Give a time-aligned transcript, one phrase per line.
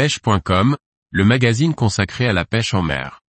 [0.00, 0.78] pêche.com,
[1.10, 3.20] le magazine consacré à la pêche en mer.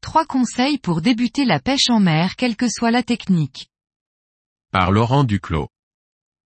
[0.00, 3.66] Trois conseils pour débuter la pêche en mer quelle que soit la technique.
[4.70, 5.70] Par Laurent Duclos.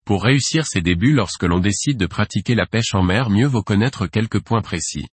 [0.06, 3.62] Pour réussir ses débuts lorsque l'on décide de pratiquer la pêche en mer mieux vaut
[3.62, 5.08] connaître quelques points précis.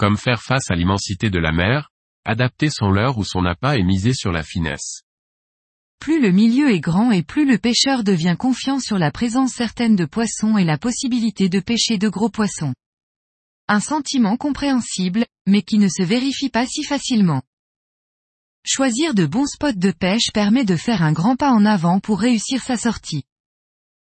[0.00, 1.90] Comme faire face à l'immensité de la mer,
[2.24, 5.02] adapter son leurre ou son appât et miser sur la finesse.
[5.98, 9.96] Plus le milieu est grand et plus le pêcheur devient confiant sur la présence certaine
[9.96, 12.72] de poissons et la possibilité de pêcher de gros poissons.
[13.68, 17.42] Un sentiment compréhensible, mais qui ne se vérifie pas si facilement.
[18.64, 22.20] Choisir de bons spots de pêche permet de faire un grand pas en avant pour
[22.20, 23.24] réussir sa sortie.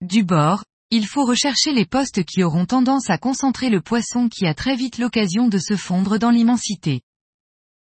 [0.01, 4.47] Du bord, il faut rechercher les postes qui auront tendance à concentrer le poisson qui
[4.47, 7.03] a très vite l'occasion de se fondre dans l'immensité.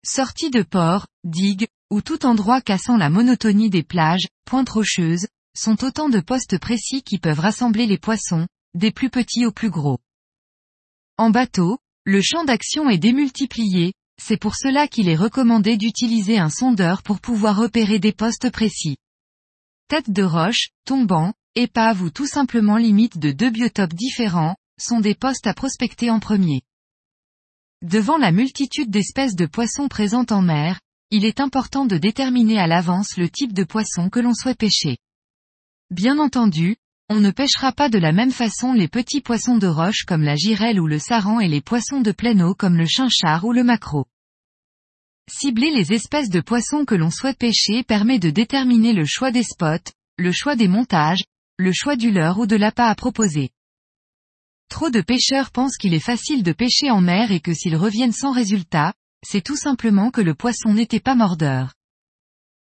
[0.06, 5.84] Sortie de port, digue, ou tout endroit cassant la monotonie des plages, pointes rocheuses, sont
[5.84, 10.00] autant de postes précis qui peuvent rassembler les poissons, des plus petits aux plus gros.
[11.18, 16.50] En bateau, le champ d'action est démultiplié, c'est pour cela qu'il est recommandé d'utiliser un
[16.50, 18.98] sondeur pour pouvoir repérer des postes précis.
[19.88, 25.16] Tête de roche, tombant, épave ou tout simplement limite de deux biotopes différents, sont des
[25.16, 26.62] postes à prospecter en premier.
[27.82, 30.80] Devant la multitude d'espèces de poissons présentes en mer,
[31.12, 34.98] il est important de déterminer à l'avance le type de poisson que l'on souhaite pêcher.
[35.92, 36.78] Bien entendu,
[37.10, 40.36] on ne pêchera pas de la même façon les petits poissons de roche comme la
[40.36, 43.64] girelle ou le saran et les poissons de pleine eau comme le chinchard ou le
[43.64, 44.06] maquereau.
[45.30, 49.44] Cibler les espèces de poissons que l'on souhaite pêcher permet de déterminer le choix des
[49.44, 51.24] spots, le choix des montages,
[51.58, 53.50] le choix du leurre ou de l'appât à proposer.
[54.70, 58.12] Trop de pêcheurs pensent qu'il est facile de pêcher en mer et que s'ils reviennent
[58.12, 58.94] sans résultat,
[59.26, 61.74] c'est tout simplement que le poisson n'était pas mordeur.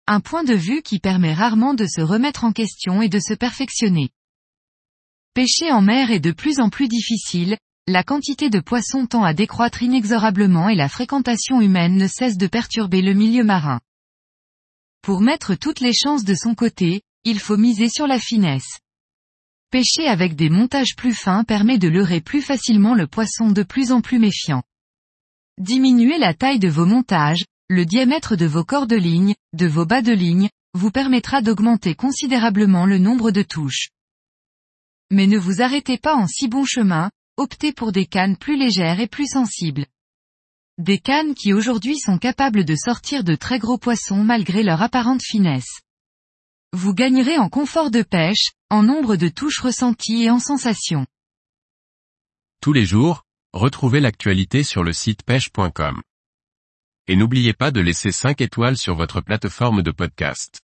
[0.07, 3.33] Un point de vue qui permet rarement de se remettre en question et de se
[3.33, 4.09] perfectionner.
[5.33, 7.57] Pêcher en mer est de plus en plus difficile,
[7.87, 12.47] la quantité de poissons tend à décroître inexorablement et la fréquentation humaine ne cesse de
[12.47, 13.81] perturber le milieu marin.
[15.01, 18.79] Pour mettre toutes les chances de son côté, il faut miser sur la finesse.
[19.75, 23.91] Pêcher avec des montages plus fins permet de leurrer plus facilement le poisson de plus
[23.91, 24.63] en plus méfiant.
[25.57, 29.85] Diminuer la taille de vos montages, le diamètre de vos corps de ligne, de vos
[29.85, 33.89] bas de ligne, vous permettra d'augmenter considérablement le nombre de touches.
[35.11, 39.01] Mais ne vous arrêtez pas en si bon chemin, optez pour des cannes plus légères
[39.01, 39.87] et plus sensibles.
[40.77, 45.21] Des cannes qui aujourd'hui sont capables de sortir de très gros poissons malgré leur apparente
[45.21, 45.81] finesse.
[46.71, 51.07] Vous gagnerez en confort de pêche, en nombre de touches ressenties et en sensations.
[52.61, 56.01] Tous les jours, retrouvez l'actualité sur le site pêche.com.
[57.07, 60.64] Et n'oubliez pas de laisser 5 étoiles sur votre plateforme de podcast.